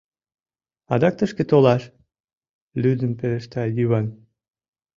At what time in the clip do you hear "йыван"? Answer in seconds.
3.77-4.07